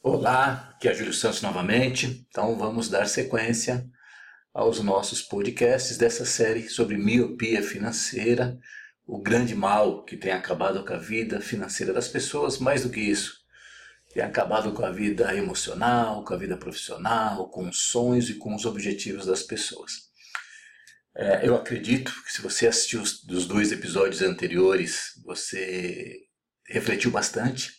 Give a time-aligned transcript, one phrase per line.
[0.00, 2.24] Olá, aqui é Júlio Santos novamente.
[2.30, 3.84] Então vamos dar sequência
[4.54, 8.56] aos nossos podcasts dessa série sobre miopia financeira,
[9.04, 13.00] o grande mal que tem acabado com a vida financeira das pessoas, mais do que
[13.00, 13.38] isso,
[14.14, 18.54] tem acabado com a vida emocional, com a vida profissional, com os sonhos e com
[18.54, 20.12] os objetivos das pessoas.
[21.16, 26.20] É, eu acredito que se você assistiu os dos dois episódios anteriores, você
[26.68, 27.78] refletiu bastante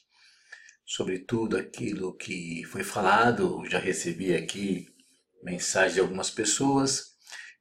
[0.89, 3.63] sobre tudo aquilo que foi falado.
[3.69, 4.87] Já recebi aqui
[5.43, 7.11] mensagens de algumas pessoas.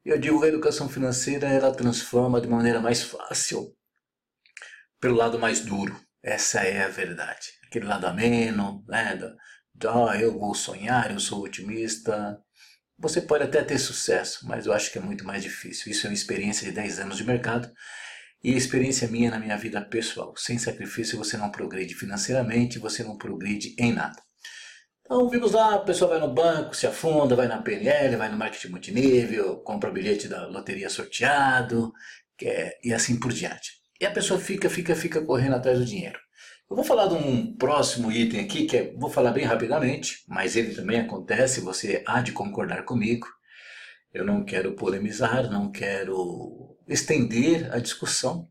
[0.03, 3.77] Eu digo que a educação financeira ela transforma de maneira mais fácil
[4.99, 5.95] pelo lado mais duro.
[6.23, 7.51] Essa é a verdade.
[7.67, 9.15] Aquele lado ameno, né?
[9.75, 12.43] Da, ah, eu vou sonhar, eu sou otimista.
[12.99, 15.93] Você pode até ter sucesso, mas eu acho que é muito mais difícil.
[15.93, 17.71] Isso é uma experiência de 10 anos de mercado
[18.43, 20.35] e a experiência minha na minha vida pessoal.
[20.37, 24.23] Sem sacrifício você não progride financeiramente, você não progride em nada.
[25.05, 28.37] Então vimos lá, a pessoa vai no banco, se afunda, vai na PNL, vai no
[28.37, 31.93] marketing multinível, compra bilhete da loteria sorteado,
[32.43, 33.73] é, e assim por diante.
[34.01, 36.19] E a pessoa fica, fica, fica correndo atrás do dinheiro.
[36.71, 40.55] Eu vou falar de um próximo item aqui, que é, vou falar bem rapidamente, mas
[40.55, 43.27] ele também acontece, você há de concordar comigo.
[44.13, 48.49] Eu não quero polemizar, não quero estender a discussão.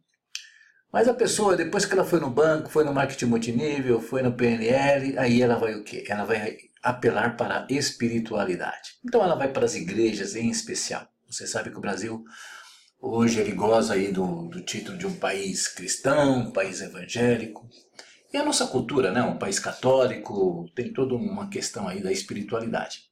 [0.91, 4.33] Mas a pessoa, depois que ela foi no banco, foi no marketing multinível, foi no
[4.33, 6.05] PNL, aí ela vai o quê?
[6.07, 8.97] Ela vai apelar para a espiritualidade.
[9.05, 11.07] Então ela vai para as igrejas em especial.
[11.29, 12.23] Você sabe que o Brasil
[12.99, 17.67] hoje ele goza aí do, do título de um país cristão, um país evangélico.
[18.31, 23.06] E a nossa cultura, né, um país católico, tem toda uma questão aí da espiritualidade.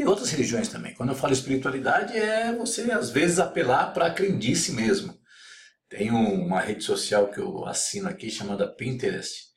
[0.00, 0.94] E outras religiões também.
[0.94, 5.14] Quando eu falo espiritualidade, é você às vezes apelar para a crendice mesmo.
[5.90, 9.50] Tem uma rede social que eu assino aqui chamada Pinterest.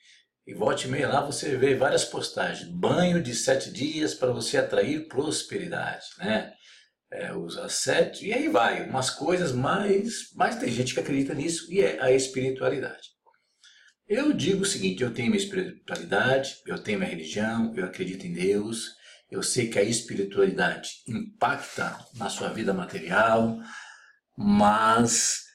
[0.46, 2.68] E volte e meia lá você vê várias postagens.
[2.68, 6.52] Banho de sete dias para você atrair prosperidade, né?
[7.10, 8.90] É, usa sete, e aí vai.
[8.90, 10.30] Umas coisas mais.
[10.36, 13.14] Mas tem gente que acredita nisso e é a espiritualidade.
[14.06, 18.34] Eu digo o seguinte: eu tenho minha espiritualidade, eu tenho minha religião, eu acredito em
[18.34, 19.02] Deus,
[19.34, 23.60] eu sei que a espiritualidade impacta na sua vida material,
[24.38, 25.46] mas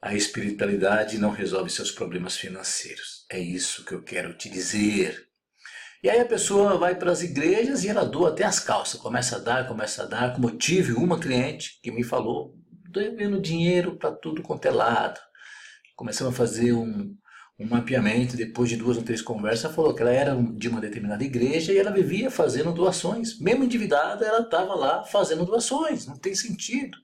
[0.00, 3.26] a espiritualidade não resolve seus problemas financeiros.
[3.28, 5.20] É isso que eu quero te dizer.
[6.00, 9.36] E aí a pessoa vai para as igrejas e ela doa até as calças, começa
[9.36, 10.32] a dar, começa a dar.
[10.34, 12.54] Como tive uma cliente que me falou,
[12.88, 15.18] devendo dinheiro para tudo quanto é lado.
[15.96, 17.16] Começamos a fazer um,
[17.58, 21.22] um mapeamento, depois de duas ou três conversas, falou que ela era de uma determinada
[21.22, 23.38] igreja e ela vivia fazendo doações.
[23.38, 26.98] Mesmo endividada, ela estava lá fazendo doações, não tem sentido.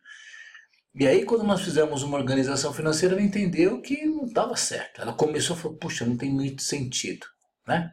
[0.93, 5.01] E aí, quando nós fizemos uma organização financeira, ela entendeu que não estava certo.
[5.01, 7.27] Ela começou a falar, puxa, não tem muito sentido.
[7.67, 7.93] Né?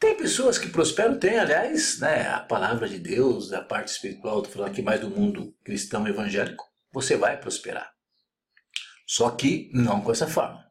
[0.00, 4.52] Tem pessoas que prosperam, tem, aliás, né, a palavra de Deus, a parte espiritual, estou
[4.52, 7.88] falando aqui mais do mundo cristão evangélico, você vai prosperar.
[9.06, 10.67] Só que não com essa forma.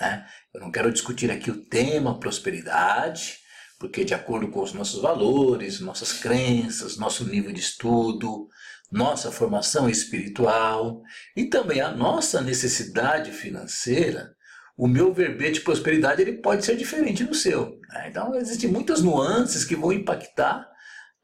[0.00, 0.26] Né?
[0.54, 3.38] Eu não quero discutir aqui o tema prosperidade,
[3.78, 8.48] porque de acordo com os nossos valores, nossas crenças, nosso nível de estudo,
[8.90, 11.02] nossa formação espiritual
[11.36, 14.34] e também a nossa necessidade financeira,
[14.76, 17.78] o meu verbete de prosperidade ele pode ser diferente do seu.
[17.90, 18.08] Né?
[18.08, 20.68] Então existem muitas nuances que vão impactar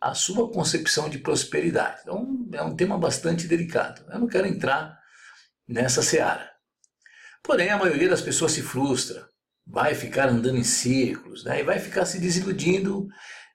[0.00, 2.00] a sua concepção de prosperidade.
[2.02, 4.04] Então é um tema bastante delicado.
[4.10, 4.98] Eu não quero entrar
[5.66, 6.53] nessa seara.
[7.44, 9.28] Porém, a maioria das pessoas se frustra,
[9.66, 11.60] vai ficar andando em círculos, né?
[11.60, 13.06] e vai ficar se desiludindo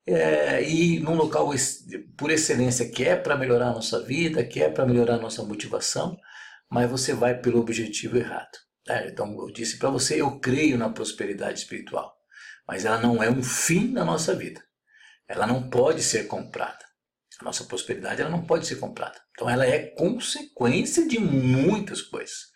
[0.08, 1.50] é, e num local
[2.16, 5.44] por excelência que é para melhorar a nossa vida, que é para melhorar a nossa
[5.44, 6.16] motivação,
[6.70, 8.58] mas você vai pelo objetivo errado.
[8.88, 9.08] Né?
[9.08, 12.16] Então, eu disse para você, eu creio na prosperidade espiritual,
[12.68, 14.64] mas ela não é um fim na nossa vida.
[15.28, 16.86] Ela não pode ser comprada.
[17.42, 19.20] A nossa prosperidade ela não pode ser comprada.
[19.32, 22.50] Então, ela é consequência de muitas coisas.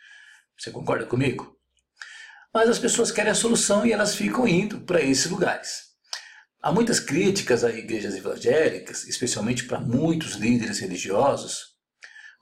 [0.58, 1.58] Você concorda comigo?
[2.53, 5.94] Mas as pessoas querem a solução e elas ficam indo para esses lugares.
[6.62, 11.74] Há muitas críticas a igrejas evangélicas, especialmente para muitos líderes religiosos,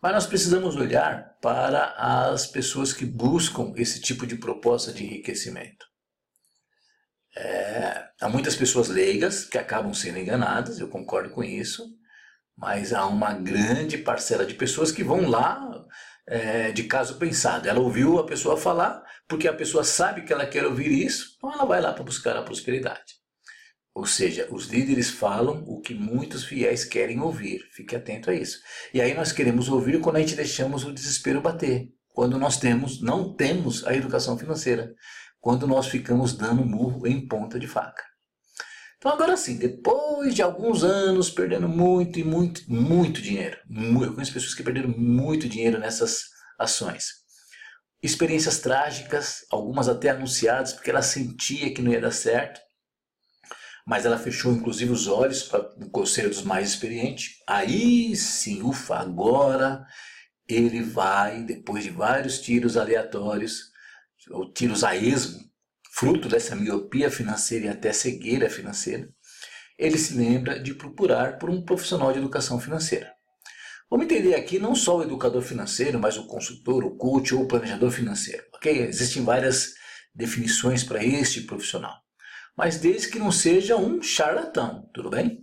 [0.01, 5.85] mas nós precisamos olhar para as pessoas que buscam esse tipo de proposta de enriquecimento.
[7.35, 11.88] É, há muitas pessoas leigas que acabam sendo enganadas, eu concordo com isso,
[12.57, 15.85] mas há uma grande parcela de pessoas que vão lá
[16.27, 17.68] é, de caso pensado.
[17.68, 21.53] Ela ouviu a pessoa falar, porque a pessoa sabe que ela quer ouvir isso, então
[21.53, 23.21] ela vai lá para buscar a prosperidade.
[23.94, 27.62] Ou seja, os líderes falam o que muitos fiéis querem ouvir.
[27.73, 28.59] Fique atento a isso.
[28.94, 31.89] E aí nós queremos ouvir quando a gente deixamos o desespero bater.
[32.13, 34.94] Quando nós temos, não temos a educação financeira.
[35.41, 38.10] Quando nós ficamos dando murro em ponta de faca.
[39.01, 44.31] Então agora sim, depois de alguns anos perdendo muito e muito, muito dinheiro, eu conheço
[44.31, 46.25] pessoas que perderam muito dinheiro nessas
[46.59, 47.13] ações.
[48.03, 52.62] Experiências trágicas, algumas até anunciadas, porque ela sentia que não ia dar certo,
[53.88, 57.38] mas ela fechou inclusive os olhos para o conselho dos mais experientes.
[57.50, 59.83] Aí sim, ufa, agora
[60.47, 63.71] ele vai, depois de vários tiros aleatórios,
[64.30, 65.50] ou tiros a esmo,
[65.93, 69.09] fruto dessa miopia financeira e até cegueira financeira,
[69.77, 73.13] ele se lembra de procurar por um profissional de educação financeira.
[73.89, 77.47] Vamos entender aqui não só o educador financeiro, mas o consultor, o coach ou o
[77.47, 78.43] planejador financeiro.
[78.55, 78.88] Ok?
[78.88, 79.73] Existem várias
[80.15, 81.99] definições para este profissional.
[82.55, 85.39] Mas desde que não seja um charlatão, tudo bem?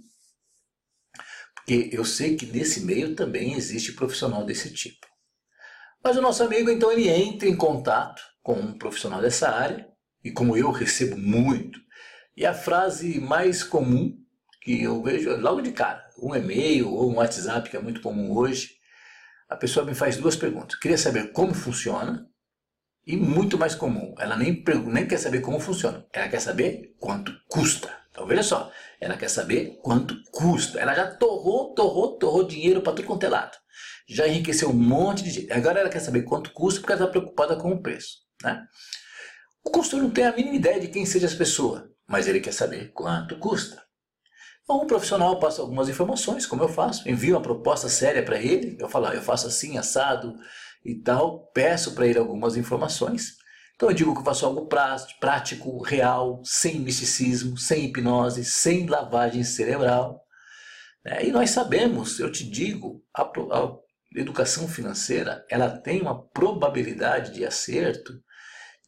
[1.54, 5.06] Porque eu sei que nesse meio também existe profissional desse tipo.
[6.02, 9.86] Mas o nosso amigo, então, ele entra em contato com um profissional dessa área,
[10.24, 11.80] e como eu recebo muito,
[12.36, 14.16] e a frase mais comum
[14.62, 18.36] que eu vejo logo de cara, um e-mail ou um WhatsApp, que é muito comum
[18.36, 18.76] hoje,
[19.48, 20.78] a pessoa me faz duas perguntas.
[20.78, 22.28] Queria saber como funciona,
[23.06, 27.32] e muito mais comum, ela nem, nem quer saber como funciona, ela quer saber quanto
[27.48, 27.90] custa.
[28.10, 28.70] Então veja só,
[29.00, 30.78] ela quer saber quanto custa.
[30.78, 33.56] Ela já torrou, torrou, torrou dinheiro para tudo quanto é lado.
[34.08, 35.52] Já enriqueceu um monte de gente.
[35.52, 38.18] Agora ela quer saber quanto custa porque ela está preocupada com o preço.
[38.42, 38.60] Né?
[39.68, 42.54] O consultor não tem a mínima ideia de quem seja as pessoas, mas ele quer
[42.54, 43.78] saber quanto custa.
[44.62, 48.78] Então, o profissional passa algumas informações, como eu faço, envio uma proposta séria para ele,
[48.80, 50.34] eu falo, ah, eu faço assim, assado
[50.82, 53.36] e tal, peço para ele algumas informações.
[53.76, 54.66] Então eu digo que eu faço algo
[55.20, 60.24] prático, real, sem misticismo, sem hipnose, sem lavagem cerebral.
[61.04, 61.26] Né?
[61.26, 63.76] E nós sabemos, eu te digo, a, a
[64.16, 68.14] educação financeira ela tem uma probabilidade de acerto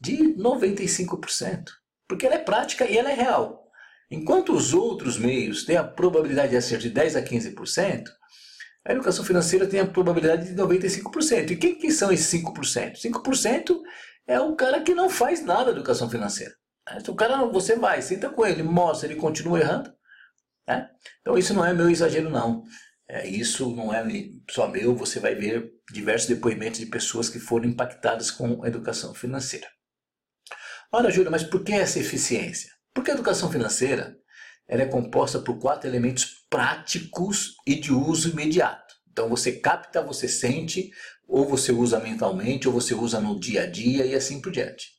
[0.01, 1.65] de 95%,
[2.07, 3.61] porque ela é prática e ela é real.
[4.09, 8.03] Enquanto os outros meios têm a probabilidade de acerto de 10 a 15%,
[8.85, 11.51] a educação financeira tem a probabilidade de 95%.
[11.51, 12.95] E quem que são esses 5%?
[12.95, 13.79] 5%
[14.27, 16.53] é o cara que não faz nada da educação financeira.
[17.07, 19.93] O cara, você vai, senta com ele, mostra, ele continua errando.
[20.67, 20.89] Né?
[21.21, 22.63] Então isso não é meu exagero, não.
[23.07, 24.03] É, isso não é
[24.49, 29.67] só meu, você vai ver diversos depoimentos de pessoas que foram impactadas com educação financeira.
[30.93, 32.69] Ora, Júlia, mas por que essa eficiência?
[32.93, 34.17] Porque a educação financeira
[34.67, 38.93] ela é composta por quatro elementos práticos e de uso imediato.
[39.09, 40.91] Então você capta, você sente,
[41.25, 44.89] ou você usa mentalmente, ou você usa no dia a dia e assim por diante.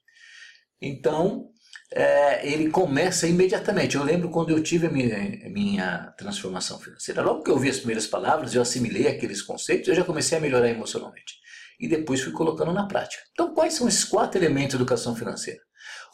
[0.80, 1.50] Então,
[1.92, 3.96] é, ele começa imediatamente.
[3.96, 7.78] Eu lembro quando eu tive a minha, minha, transformação financeira, logo que eu vi as
[7.78, 11.34] primeiras palavras, eu assimilei aqueles conceitos, eu já comecei a melhorar emocionalmente.
[11.78, 13.22] E depois fui colocando na prática.
[13.32, 15.60] Então, quais são esses quatro elementos de educação financeira?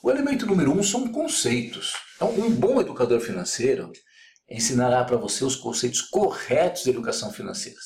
[0.03, 1.93] O elemento número um são conceitos.
[2.15, 3.91] Então, um bom educador financeiro
[4.49, 7.79] ensinará para você os conceitos corretos de educação financeira,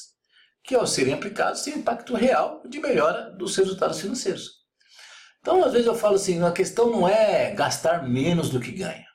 [0.62, 4.62] que ao serem aplicados têm impacto real de melhora dos resultados financeiros.
[5.41, 9.06] Então, às vezes eu falo assim, a questão não é gastar menos do que ganha.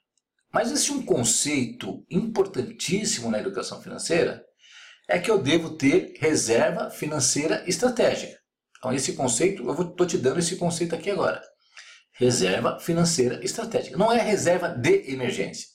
[0.52, 4.44] Mas existe um conceito importantíssimo na educação financeira,
[5.08, 8.38] é que eu devo ter reserva financeira estratégica.
[8.78, 11.42] Então, esse conceito, eu estou te dando esse conceito aqui agora.
[12.18, 13.98] Reserva financeira estratégica.
[13.98, 15.68] Não é reserva de emergência.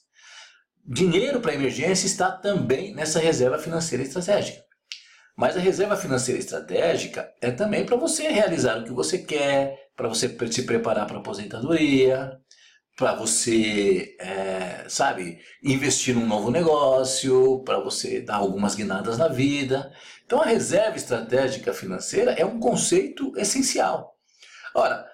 [0.84, 4.62] Dinheiro para emergência está também nessa reserva financeira estratégica.
[5.36, 10.08] Mas a reserva financeira estratégica é também para você realizar o que você quer, para
[10.08, 12.38] você se preparar para a aposentadoria,
[12.96, 19.92] para você, é, sabe, investir num novo negócio, para você dar algumas guinadas na vida.
[20.26, 24.16] Então a reserva estratégica financeira é um conceito essencial.
[24.74, 25.06] Ora,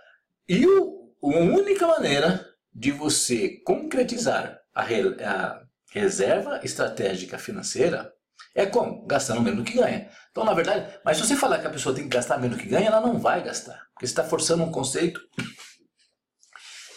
[0.48, 8.12] e o, a única maneira de você concretizar a, a reserva estratégica financeira
[8.54, 9.06] é como?
[9.06, 10.08] Gastando menos do que ganha.
[10.30, 12.62] Então, na verdade, mas se você falar que a pessoa tem que gastar menos do
[12.62, 13.80] que ganha, ela não vai gastar.
[13.94, 15.20] Porque você está forçando um conceito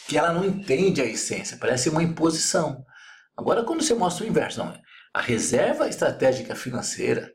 [0.07, 2.83] que ela não entende a essência, parece uma imposição.
[3.37, 4.73] Agora, quando você mostra o inverso, não,
[5.13, 7.31] a reserva estratégica financeira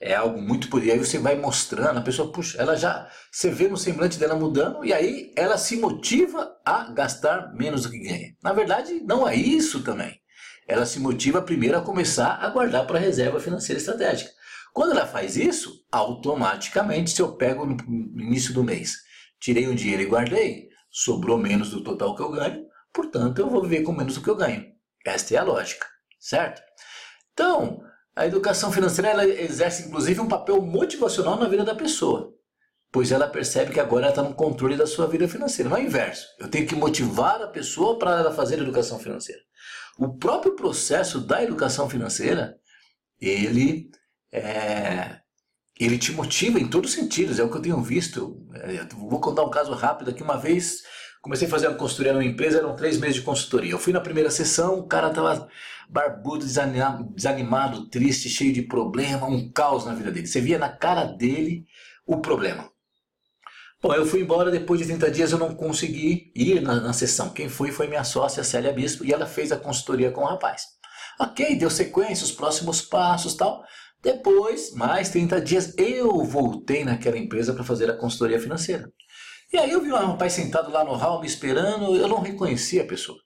[0.00, 3.68] é algo muito por aí você vai mostrando, a pessoa, puxa, ela já, você vê
[3.68, 8.34] no semblante dela mudando e aí ela se motiva a gastar menos do que ganha.
[8.42, 10.20] Na verdade, não é isso também
[10.66, 14.30] ela se motiva primeiro a começar a guardar para a reserva financeira estratégica.
[14.72, 17.76] Quando ela faz isso, automaticamente, se eu pego no
[18.20, 18.96] início do mês,
[19.40, 23.62] tirei um dinheiro e guardei, sobrou menos do total que eu ganho, portanto eu vou
[23.62, 24.66] viver com menos do que eu ganho.
[25.04, 25.86] Esta é a lógica,
[26.18, 26.60] certo?
[27.32, 27.80] Então,
[28.16, 32.32] a educação financeira ela exerce inclusive um papel motivacional na vida da pessoa,
[32.90, 35.68] pois ela percebe que agora ela está no controle da sua vida financeira.
[35.68, 36.26] Não é o inverso.
[36.38, 39.42] Eu tenho que motivar a pessoa para ela fazer educação financeira.
[39.98, 42.56] O próprio processo da educação financeira,
[43.20, 43.90] ele
[44.32, 45.20] é,
[45.78, 48.46] ele te motiva em todos os sentidos, é o que eu tenho visto.
[48.54, 50.22] É, vou contar um caso rápido aqui.
[50.22, 50.82] Uma vez
[51.26, 53.72] comecei uma consultoria numa empresa, eram três meses de consultoria.
[53.72, 55.48] Eu fui na primeira sessão, o cara estava
[55.88, 60.28] barbudo, desanimado, desanimado, triste, cheio de problema, um caos na vida dele.
[60.28, 61.66] Você via na cara dele
[62.06, 62.70] o problema.
[63.82, 67.30] Bom, eu fui embora, depois de 30 dias eu não consegui ir na, na sessão.
[67.30, 70.62] Quem foi foi minha sócia, Célia Bispo, e ela fez a consultoria com o rapaz.
[71.18, 73.64] Ok, deu sequência, os próximos passos tal.
[74.00, 78.88] Depois, mais 30 dias, eu voltei naquela empresa para fazer a consultoria financeira.
[79.52, 82.82] E aí eu vi um rapaz sentado lá no hall me esperando, eu não reconhecia
[82.82, 83.18] a pessoa.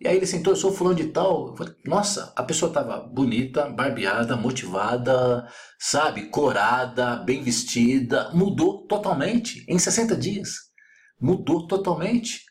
[0.00, 1.54] E aí ele sentou, eu sou fulano de tal.
[1.56, 5.46] Falei, Nossa, a pessoa estava bonita, barbeada, motivada,
[5.78, 8.30] sabe, corada, bem vestida.
[8.32, 10.54] Mudou totalmente em 60 dias.
[11.20, 12.44] Mudou totalmente.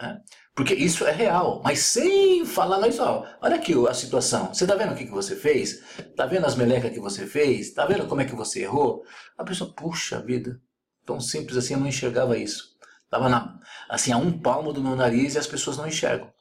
[0.00, 0.18] Né?
[0.54, 4.52] Porque isso é real, mas sem falar isso, ó, olha aqui a situação.
[4.52, 5.82] Você está vendo o que, que você fez?
[5.98, 7.68] Está vendo as melecas que você fez?
[7.68, 9.02] Está vendo como é que você errou?
[9.38, 10.60] A pessoa, puxa vida,
[11.04, 12.70] tão simples assim, eu não enxergava isso.
[13.04, 16.32] Estava assim a um palmo do meu nariz e as pessoas não enxergam.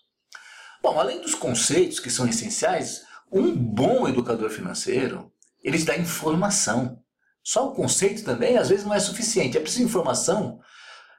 [0.82, 3.02] Bom, além dos conceitos que são essenciais,
[3.32, 5.32] um bom educador financeiro,
[5.64, 7.00] ele dá informação.
[7.44, 9.58] Só o conceito também, às vezes, não é suficiente.
[9.58, 10.60] É preciso informação,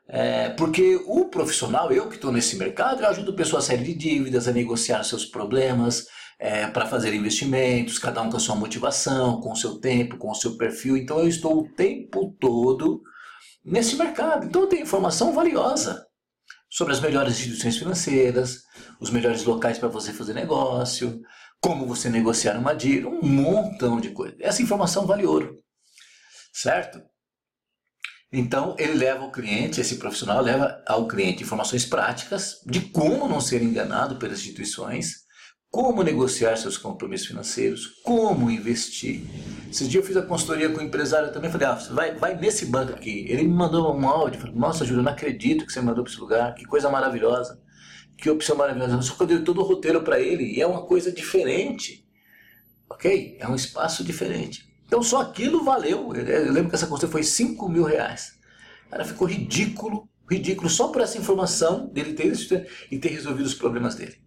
[0.08, 3.94] é, porque o profissional, eu que estou nesse mercado, eu ajudo pessoas a sair de
[3.94, 6.06] dívidas, a negociar seus problemas,
[6.38, 10.30] é, para fazer investimentos, cada um com a sua motivação, com o seu tempo, com
[10.30, 10.96] o seu perfil.
[10.96, 13.02] Então, eu estou o tempo todo
[13.64, 14.46] nesse mercado.
[14.46, 16.06] Então, tenho informação valiosa
[16.68, 18.62] sobre as melhores instituições financeiras,
[19.00, 21.20] os melhores locais para você fazer negócio,
[21.60, 24.36] como você negociar uma dívida, um montão de coisa.
[24.40, 25.56] Essa informação vale ouro,
[26.52, 27.02] certo?
[28.32, 33.40] Então ele leva o cliente, esse profissional leva ao cliente informações práticas de como não
[33.40, 35.24] ser enganado pelas instituições,
[35.70, 39.22] como negociar seus compromissos financeiros, como investir.
[39.70, 42.66] Esses dias eu fiz a consultoria com o empresário também, falei, ah, vai, vai nesse
[42.66, 43.24] banco aqui.
[43.28, 46.20] Ele me mandou um áudio, falei, nossa Júlio, não acredito que você mandou para esse
[46.20, 47.62] lugar, que coisa maravilhosa,
[48.18, 49.00] que opção maravilhosa.
[49.00, 52.04] Só que eu dei todo o roteiro para ele e é uma coisa diferente,
[52.90, 53.36] ok?
[53.38, 54.68] É um espaço diferente.
[54.86, 58.32] Então só aquilo valeu, eu lembro que essa consultoria foi 5 mil reais.
[58.90, 62.32] Cara, ficou ridículo, ridículo, só por essa informação dele ter
[62.90, 64.20] e ter resolvido os problemas dele.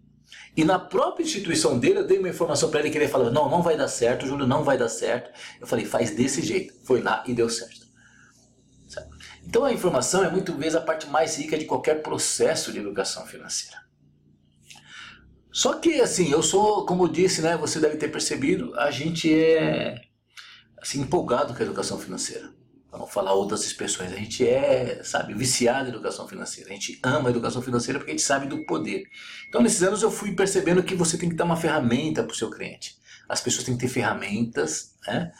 [0.56, 3.50] E na própria instituição dele, eu dei uma informação para ele que ele falou: não,
[3.50, 5.30] não vai dar certo, Júlio, não vai dar certo.
[5.60, 6.74] Eu falei: faz desse jeito.
[6.84, 7.86] Foi lá e deu certo.
[8.86, 9.16] certo.
[9.44, 13.26] Então a informação é muito vezes a parte mais rica de qualquer processo de educação
[13.26, 13.82] financeira.
[15.52, 19.32] Só que assim, eu sou, como eu disse, né, você deve ter percebido, a gente
[19.32, 20.00] é
[20.78, 22.52] assim empolgado com a educação financeira
[22.94, 24.12] para não falar outras expressões.
[24.12, 26.70] A gente é, sabe, viciado em educação financeira.
[26.70, 29.02] A gente ama a educação financeira porque a gente sabe do poder.
[29.48, 32.36] Então, nesses anos, eu fui percebendo que você tem que dar uma ferramenta para o
[32.36, 32.96] seu cliente.
[33.28, 35.32] As pessoas têm que ter ferramentas né,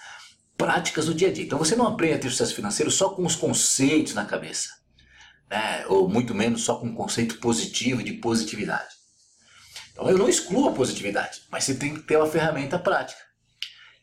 [0.56, 1.44] práticas do dia a dia.
[1.44, 4.70] Então, você não aprende a ter sucesso financeiro só com os conceitos na cabeça.
[5.48, 8.92] Né, ou muito menos só com um conceito positivo de positividade.
[9.92, 13.20] Então, eu não excluo a positividade, mas você tem que ter uma ferramenta prática.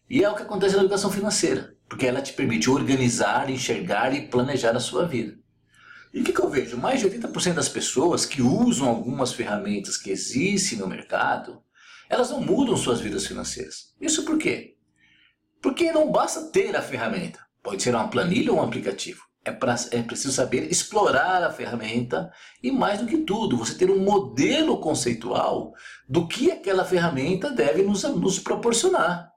[0.10, 4.26] E é o que acontece na educação financeira porque ela te permite organizar, enxergar e
[4.26, 5.38] planejar a sua vida.
[6.14, 6.78] E o que, que eu vejo?
[6.78, 11.62] Mais de 80% das pessoas que usam algumas ferramentas que existem no mercado,
[12.10, 13.94] elas não mudam suas vidas financeiras.
[14.00, 14.78] Isso por quê?
[15.62, 17.46] Porque não basta ter a ferramenta.
[17.62, 19.20] Pode ser uma planilha ou um aplicativo.
[19.44, 22.32] É, pra, é preciso saber explorar a ferramenta
[22.64, 25.74] e, mais do que tudo, você ter um modelo conceitual
[26.08, 29.31] do que aquela ferramenta deve nos, nos proporcionar.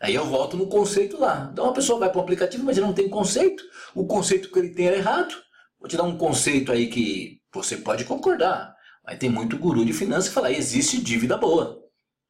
[0.00, 1.50] Aí eu volto no conceito lá.
[1.52, 3.62] Então a pessoa vai para o aplicativo, mas ele não tem conceito.
[3.94, 5.34] O conceito que ele tem é errado.
[5.78, 8.74] Vou te dar um conceito aí que você pode concordar.
[9.04, 11.78] Mas tem muito guru de finanças que fala, existe dívida boa.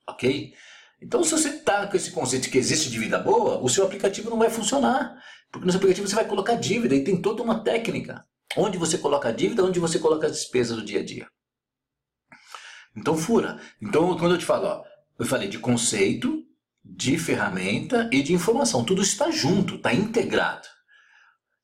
[0.08, 0.52] Ok?
[1.00, 4.28] Então se você está com esse conceito de que existe dívida boa, o seu aplicativo
[4.28, 5.16] não vai funcionar.
[5.52, 8.24] Porque no seu aplicativo você vai colocar dívida e tem toda uma técnica.
[8.56, 11.28] Onde você coloca a dívida, onde você coloca as despesas do dia a dia.
[12.96, 13.60] Então fura.
[13.80, 14.84] Então quando eu te falo, ó,
[15.20, 16.50] eu falei de conceito,
[16.84, 18.84] de ferramenta e de informação.
[18.84, 20.66] Tudo está junto, está integrado.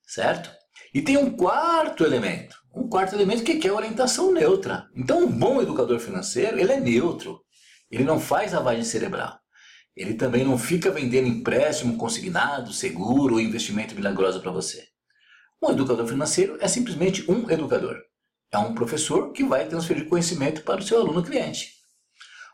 [0.05, 0.49] Certo?
[0.93, 2.55] E tem um quarto elemento.
[2.73, 4.87] Um quarto elemento que é orientação neutra.
[4.95, 7.41] Então, um bom educador financeiro, ele é neutro.
[7.89, 9.37] Ele não faz lavagem cerebral.
[9.95, 14.85] Ele também não fica vendendo empréstimo consignado, seguro ou investimento milagroso para você.
[15.61, 17.97] Um educador financeiro é simplesmente um educador.
[18.51, 21.76] É um professor que vai transferir conhecimento para o seu aluno cliente.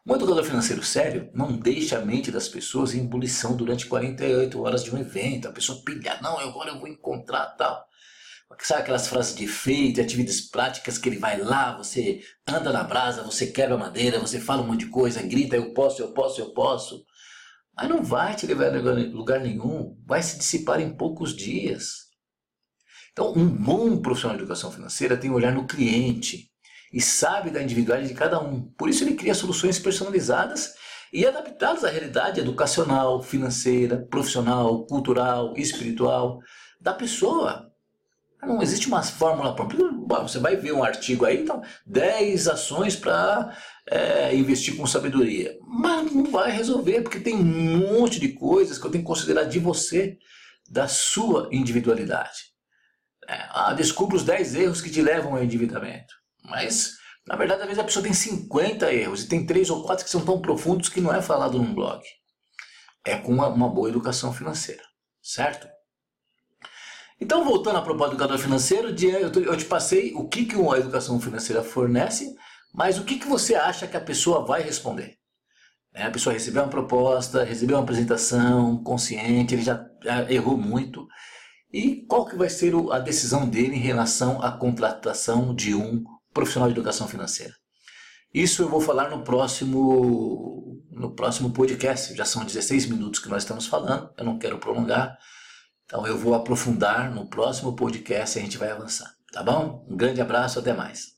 [0.06, 4.84] Um educador financeiro sério não deixa a mente das pessoas em ebulição durante 48 horas
[4.84, 5.48] de um evento.
[5.48, 7.88] A pessoa pilha, não, agora eu vou encontrar tal.
[8.60, 13.24] Sabe aquelas frases de efeito, atividades práticas que ele vai lá, você anda na brasa,
[13.24, 16.54] você quebra madeira, você fala um monte de coisa, grita, eu posso, eu posso, eu
[16.54, 17.06] posso.
[17.76, 22.10] Mas não vai te levar a lugar nenhum, vai se dissipar em poucos dias.
[23.14, 26.53] Então, um bom profissional de educação financeira tem um olhar no cliente
[26.94, 28.62] e sabe da individualidade de cada um.
[28.78, 30.76] Por isso ele cria soluções personalizadas
[31.12, 36.40] e adaptadas à realidade educacional, financeira, profissional, cultural, espiritual
[36.80, 37.72] da pessoa.
[38.44, 39.80] Não existe uma fórmula própria.
[40.24, 43.56] Você vai ver um artigo aí, então, 10 ações para
[43.90, 45.58] é, investir com sabedoria.
[45.66, 49.46] Mas não vai resolver, porque tem um monte de coisas que eu tenho que considerar
[49.46, 50.18] de você,
[50.70, 52.52] da sua individualidade.
[53.28, 56.23] É, ah, descubra os 10 erros que te levam ao endividamento.
[56.44, 56.94] Mas,
[57.28, 60.12] na verdade, às vezes a pessoa tem 50 erros e tem 3 ou 4 que
[60.12, 62.02] são tão profundos que não é falado num blog.
[63.06, 64.84] É com uma, uma boa educação financeira,
[65.22, 65.68] certo?
[67.20, 71.20] Então, voltando à proposta do educador financeiro, eu te passei o que, que uma educação
[71.20, 72.36] financeira fornece,
[72.74, 75.18] mas o que, que você acha que a pessoa vai responder?
[75.94, 79.86] É, a pessoa recebeu uma proposta, recebeu uma apresentação consciente, ele já
[80.28, 81.08] errou muito.
[81.72, 86.70] E qual que vai ser a decisão dele em relação à contratação de um profissional
[86.70, 87.54] de educação financeira?
[88.34, 92.16] Isso eu vou falar no próximo, no próximo podcast.
[92.16, 95.18] Já são 16 minutos que nós estamos falando, eu não quero prolongar.
[95.86, 99.14] Então eu vou aprofundar no próximo podcast e a gente vai avançar.
[99.32, 99.86] Tá bom?
[99.88, 101.13] Um grande abraço, até mais.